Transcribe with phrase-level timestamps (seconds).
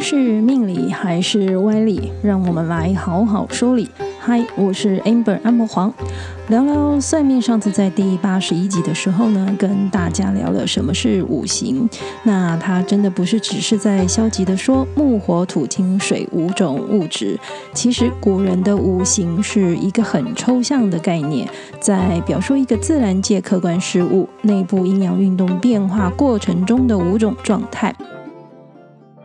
[0.00, 2.12] 是命理还是歪理？
[2.22, 3.88] 让我们来好好说理。
[4.20, 5.92] 嗨，我是 Amber 安博黄，
[6.48, 7.42] 聊聊算命。
[7.42, 11.88] 上次在第八十一集的时候呢，跟大家聊了什么是五行。
[12.22, 17.38] 那它真的不是只是在消极的说木火土金水五种物质。
[17.74, 21.48] 其实古人的五行是一个很抽象的概念，
[21.80, 27.94] 在表述一个自然界客观事物内部阴阳运动变化过程中的五种状态。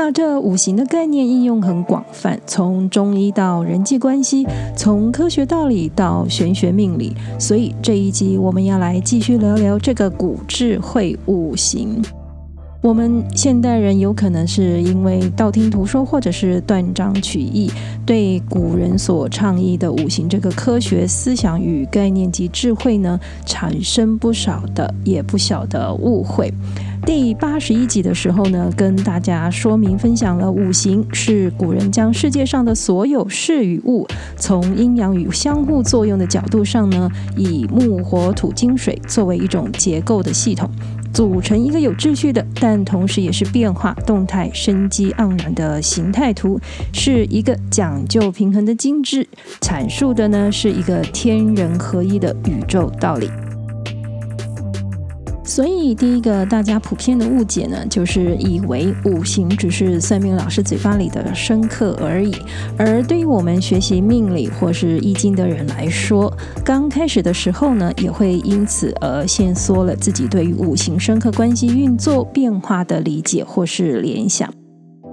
[0.00, 4.46] 那这五行的概念应用很广泛，从中医到人际关系，
[4.76, 7.16] 从科学道理到玄学命理。
[7.36, 12.00] 所以这一集我们要来继续聊聊这个古智慧五行。
[12.80, 17.68] 我们现代人有可能是因为道听途说，或者是断章取义，
[18.06, 26.52] 对古人所倡议的五行这个科学思想与概念及智慧呢，产生不少的也不小的误会。
[27.04, 40.70] 第八十一集的时候呢，跟大家说明分享了五行是古人将世界上的所有事与物，从阴阳与相互作用的角度上呢，以木火土金水作为一种结构的系统。
[41.18, 46.60] 组成一个有秩序的，但同时也是变化、动态、生机盎然的形态图，
[46.92, 49.26] 是一个讲究平衡的精致，
[49.60, 53.28] 阐述的呢是一个天人合一的宇宙道理。
[55.48, 62.36] 所以，第一个大家普遍的误解呢，就是以为五行只是算命老师嘴巴里的深刻而已。
[62.76, 66.30] 而对于我们学习命理或是易经的人来说，
[66.62, 74.52] 刚开始的时候呢，也会因此而限缩了自己对于五行深刻关系运作变化的理解或是联想。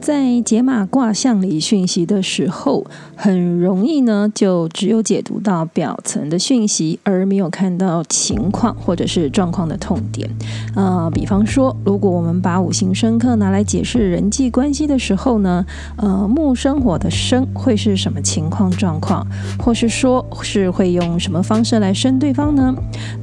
[0.00, 10.30] 在解码卦象里讯息的时候，很容易呢，就只有解读到表层的讯息，而没有看到情况或者是状况的痛点。
[10.76, 19.26] 呃，比方说，如果我们把五行生克拿来解释人际关系的时候呢，呃，木生火的生会是什么情况状况，
[19.58, 22.72] 或是说是会用什么方式来生对方呢？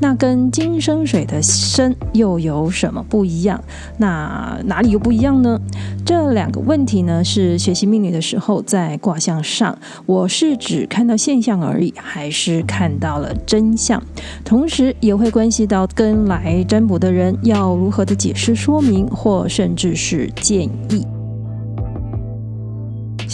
[0.01, 3.63] 那跟金生水的生又有什么不一样？
[3.97, 5.57] 那哪里又不一样呢？
[6.05, 6.64] 这两个。
[6.65, 14.01] 问题呢是学习命理的时候，在卦象上，我是只看到现象而已，还是看到了真相？
[14.43, 21.05] 同时也会关系到跟来占卜的人要如何的解释说明，或甚至是建议。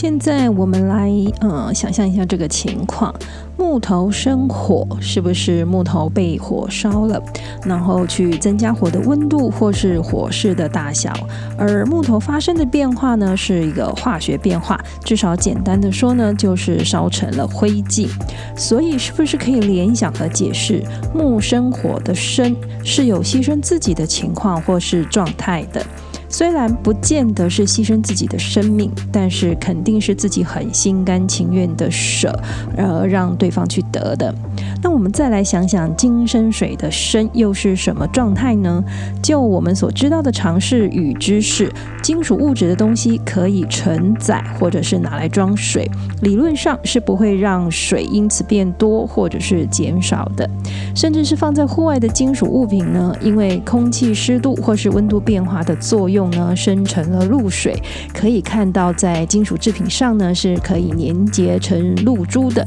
[0.02, 3.14] 现在我们来呃想象一下这个情况：
[3.56, 7.22] 木头生火，是不是木头被火烧了，
[7.64, 11.14] 然后去增加火的温度或是火势的大小？
[11.56, 18.10] 而木头发生的变化呢，是一个化学变化，至少简单的说呢，就是烧成了灰烬。
[18.56, 20.82] 所以是不是可以联想和解释
[21.14, 25.86] 木生火的生是有牺牲自己的情况或是状态的？
[26.32, 32.34] 虽然不见得是牺牲自己的生命，但是肯定是自己很心甘情愿的舍，
[32.78, 34.34] 而让对方去得的。
[34.82, 38.84] 那我们再来想想金生水的生又是什么状态呢？
[39.22, 41.72] 就我们所知道的常识与知识，
[42.02, 45.88] 金属物质的东西可以承载或者是拿来装水，
[46.22, 50.50] 理论上是不会让水因此变多或者是减少的。
[50.96, 56.21] 甚至是放在户外的金属物品呢，因为空气湿度或是温度变化的作用。
[56.30, 57.76] 呢，生成了露水，
[58.14, 62.66] 可以看到在金属制品上呢，是可以粘结成露珠的。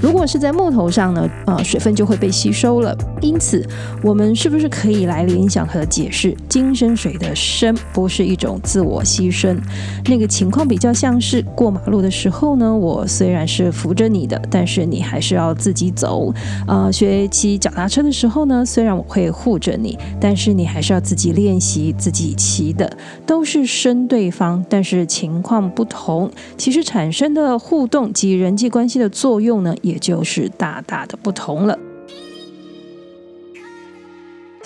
[0.00, 2.96] 如果是在木头上呢，呃，水分就会被吸收了。
[3.20, 3.66] 因此，
[4.02, 9.58] 我们是不是可以来联想和解释，金生水的生不是一种自我牺牲？
[10.06, 16.32] 那个情况比较像是过马路的时候呢，我虽然是扶着你的，但是你还是要自己走。
[16.66, 22.89] 呃，学骑脚踏车的时候呢，虽然我会护着你，但是你还是要自己练习自己骑的。
[23.26, 31.78] 都是生对方，但是情况不同，其实产生的互动及人际关系的作用呢，也就是大大的不同了。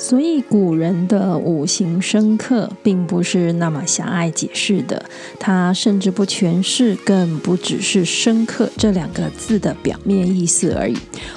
[0.07, 5.03] 所以古人的五行深刻并不是那么狭隘解释的，
[5.41, 10.95] 它甚至不全是，更不只是深刻这两个字的表面意思而已。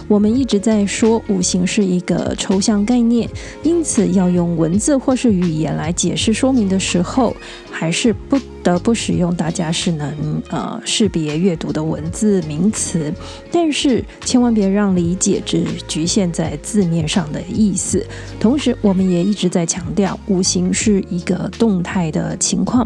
[0.10, 3.30] 我们一直在说五行是一个抽象概念，
[3.64, 7.34] 因此要用文字或是语言来解释说明的时候，
[7.72, 8.38] 还是不
[8.68, 13.14] 得不使用大家是能呃识别阅读的文字名词，
[13.50, 18.06] 但是千万别让理解只局限在字面上的意思。
[18.42, 22.86] 同时，我们也一直在强调，五行是一个动态的情况。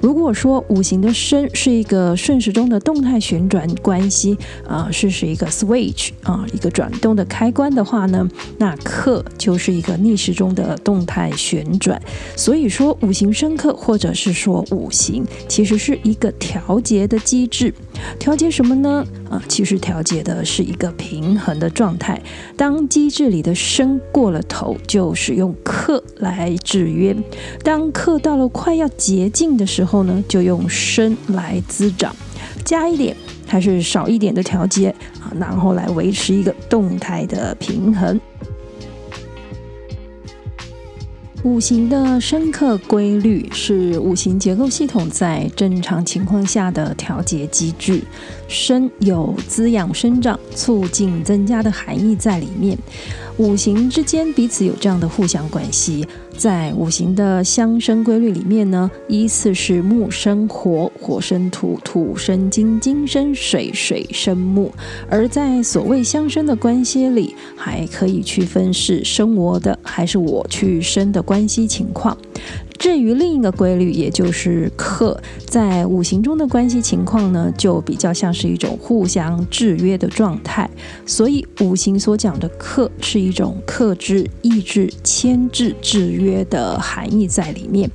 [0.00, 4.36] 如果说五行的生是一个顺时钟的动态旋转关系
[4.66, 8.28] 啊，是是一个 switch 啊，一个转动的开关的话呢，
[8.58, 12.00] 那克就是一个逆时钟的动态旋转。
[12.34, 15.19] 所以说，五行生克，或者是说五行。
[15.48, 17.72] 其实是一个调节的机制。
[18.18, 19.04] 调节什么呢？
[19.28, 22.20] 啊，其实调节的是一个平衡的状态。
[22.56, 27.14] 当机制里的身过了头，就使用克来制约；
[27.62, 32.14] 当克到了快要竭尽的时候呢，就用身来滋长。
[32.64, 38.20] 加一点还是少一点的调节啊，然后来维持一个动态的平衡。
[41.42, 48.02] 五行的深刻规律是五行结构系统在正常情况下的调节机制。
[48.50, 52.76] 生有滋养生长、促进增加的含义在里面。
[53.36, 56.06] 五行之间彼此有这样的互相关系。
[56.36, 64.72] 在五行的相生规律里面呢，依次是木生火，火生土，土生金，金生水，水生木。
[65.08, 72.16] 而在所谓相生的关系里，还可以区分是生我的还是我去生的关系情况。
[72.80, 80.68] 至于另一个规律，也就是克，在五行中的关系情况呢，就比较像是一种互相制约的状态。
[81.04, 87.90] 所以五行所讲的克，是一种克制、抑制、牵制、制约的含义在里面。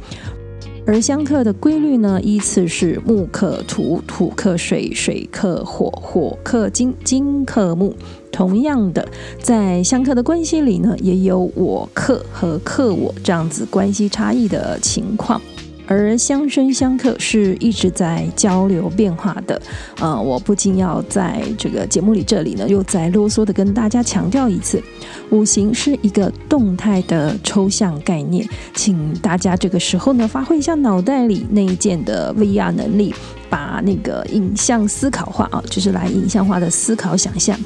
[0.87, 7.95] 而相克的规律呢，依次是木克土，土克水，水克火，火克金，金克木。
[8.31, 9.07] 同样的，
[9.41, 15.41] 在相克的关系里呢，也有我克和克我这样子关系差异的情况。
[15.87, 19.61] 而相生相克是一直在交流变化的。
[19.99, 24.81] 呃，我不禁要在这个节目里这里呢，又再啰嗦的跟大家强调一次，
[25.29, 33.13] 五行是一个动态的抽象概念，请大家这个时候呢，发挥一下脑袋里那一件的 VR 能力，
[33.49, 37.57] 把那个影像思考化啊，就是来影像化的思考想象。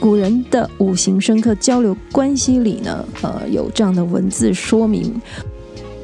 [0.00, 5.14] 古人的五行生克交流关系里呢，呃，有这样的文字说明：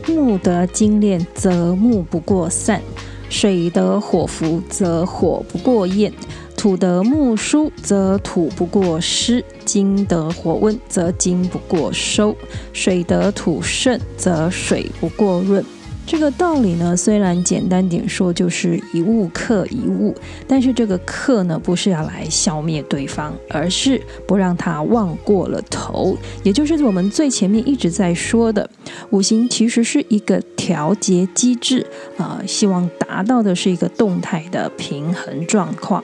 [0.06, 2.80] 木得金炼，则木不过散；
[3.28, 6.12] 水得火服，则火不过焰；
[6.56, 12.34] 土得木疏，则土不过湿；金得火温，则金不过收；
[12.72, 15.64] 水得土盛，则水不过润。
[16.06, 20.14] 这个道理呢，虽然简单点说就是一物克一物，
[20.46, 26.16] 但是这个克呢，不是要来消灭对方，而是不让他忘过了头。
[26.44, 28.70] 也就是我们最前面一直在说的，
[29.10, 31.84] 五行其实是一个调节机制
[32.16, 36.02] 啊，希望达到的是一个动态的平衡状况。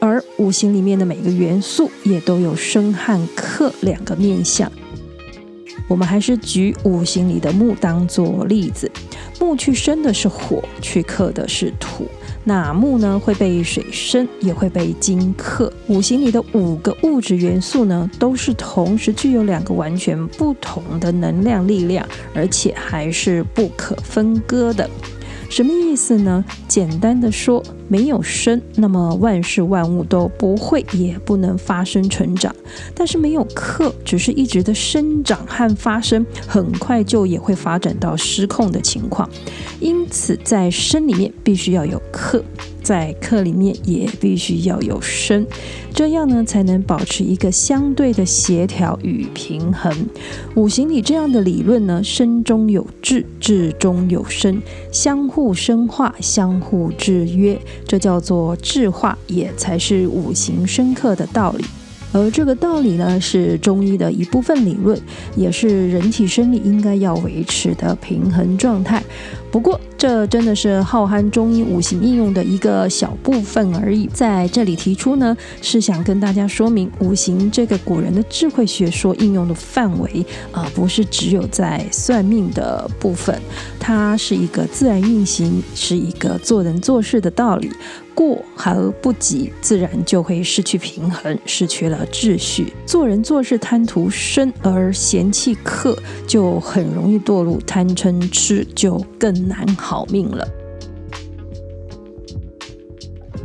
[0.00, 4.70] 而五行里面的每个元素也都有生和克两个面相。
[5.88, 8.90] 我们还是举五行里的木当做例子，
[9.40, 12.06] 木去生的是火，去克的是土。
[12.44, 15.72] 那木呢，会被水生，也会被金克。
[15.88, 24.88] 五行里的五个物质元素呢，都是同时具有两个完全不同的能量力量，而且还是不可分割的。
[25.56, 26.44] 什么意思呢？
[26.68, 32.52] 简单的说，没有生，那么万事万物都不会也不能发生成长；
[32.94, 39.26] 但是没有克，只是一直的生长和发生，很快就也会发展到失控的情况。
[39.80, 42.44] 因此，在生里面必须要有克。
[42.86, 45.44] 在克里面也必须要有生，
[45.92, 49.92] 这样呢才能保持一个相对的协调与平衡。
[50.54, 54.62] 五行里这样的理论呢，生中有制，制中有生，
[54.92, 61.64] 相互生化，相互制约，这叫做制化，也才是五行生克的道理。
[62.12, 64.96] 而这个道理呢，是中医的一部分理论，
[65.34, 69.02] 也是人体生理应该要维持的平衡状态。
[69.50, 74.06] 不过，这真的是浩瀚中医五行应用的一个小部分而已。
[74.12, 83.40] 在这里提出呢，是想跟大家说明，五行这个古人的智慧学说应用的范围啊、不是只有在算命的部分，
[83.80, 87.70] 它是一个自然运行，是一个做人做事的道理。
[88.14, 92.72] 过和不及，自然就会失去平衡，失去了秩序。
[92.86, 95.94] 做人做事贪图生而嫌弃克，
[96.26, 100.44] 就很容易堕入贪嗔痴，就更难好命了。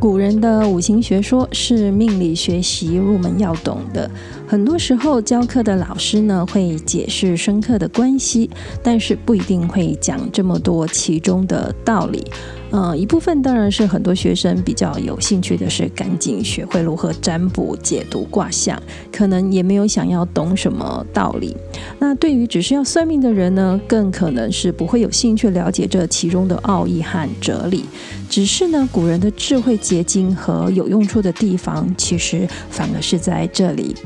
[0.00, 4.10] 古人的五行学说是命理学习入门要懂的。
[4.52, 8.50] 很多时候教课的老师呢，会解释深刻的关系，
[8.82, 12.22] 但是不一定会讲这么多其中的道理。
[12.70, 18.78] 呃，一部分当然是很多学生比较有兴趣的是赶紧学会如何占卜、解读卦象，
[19.10, 21.56] 可能也没有想要懂什么道理。
[21.98, 27.86] 那对于只是要算命的人呢，更可能是不会有兴趣了解这其中的奥义和哲理。
[28.28, 33.96] 只是呢，古人的智慧结晶和有用处的地方，其实反而是在这里。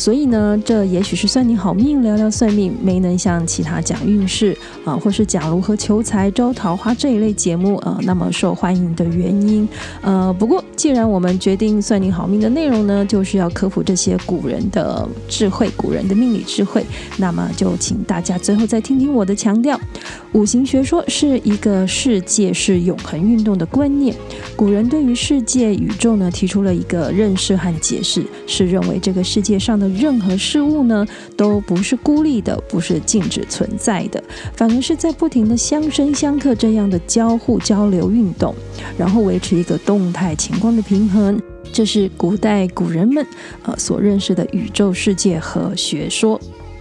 [0.00, 9.68] 所以呢，这也许是算你好命，聊聊算命没能像其他讲运势啊，或是讲如何求财、招桃花这一类节目啊那么受欢迎的原因。
[10.00, 16.82] 呃，不过既然我们决定算你好命的内容呢，就是要科普这些古人的智慧、古人的命理智慧，
[17.18, 19.78] 那么就请大家最后再听听我的强调：
[20.32, 24.16] 五行学说是一个世界是永恒运动的观念。
[24.56, 31.06] 古人对于世界、宇宙呢提出了一个认识和解释，是认为这个世界上的任何事物呢
[31.36, 38.54] 都不是孤立的，不是静止存在的，反而是在不停的相生相克这样的交互交流运动，
[38.96, 41.40] 然后维持一个动态情况的平衡。
[41.72, 43.24] 这是古代古人们
[43.62, 46.40] 呃所认识的宇宙世界和学说。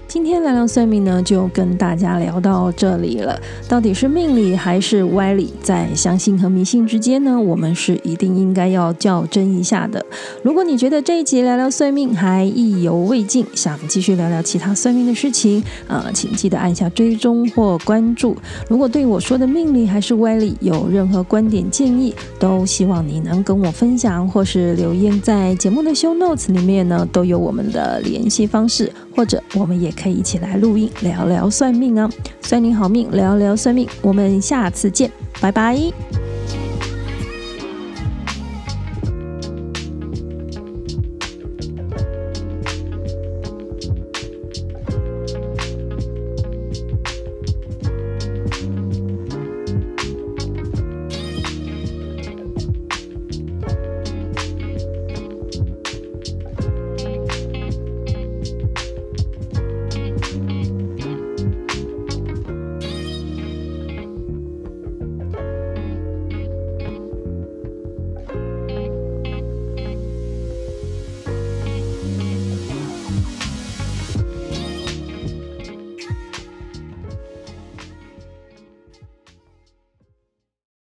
[0.10, 3.40] 今天聊聊算命呢，就跟大家聊到这里了。
[3.68, 5.54] 到底是命理还是歪理？
[5.62, 10.04] 在相信和迷信之间呢，我们是一定应该要较真一下的。
[10.42, 18.36] 如果你觉得这一集聊聊算命还意犹未尽，想继续聊聊其他算命的事情，呃，请记得按下追踪或关注。
[18.68, 29.94] 如果对我说的命理还是歪理有任何观点建议，都希望你能跟我分享，或是留言在节目的 show notes 里面呢，都有我们的联系方式，或者我们也。
[30.02, 32.10] 可以一起来录音聊聊算命啊，
[32.42, 36.29] 算你好命，聊聊算命，我们下次见，拜拜。